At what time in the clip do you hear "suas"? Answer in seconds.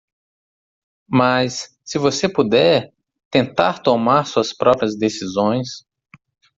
4.25-4.51